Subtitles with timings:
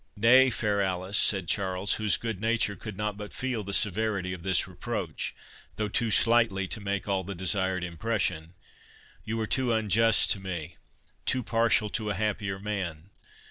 [0.17, 4.41] "Nay, fair Alice," said Charles, whose good nature could not but feel the severity of
[4.41, 5.35] this reproach,
[5.75, 8.55] though too slightly to make all the desired impression,
[9.23, 13.11] "You are too unjust to me—too partial to a happier man.